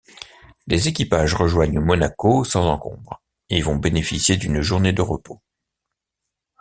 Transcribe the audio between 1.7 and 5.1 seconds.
Monaco sans encombre et vont bénéficier d'une journée de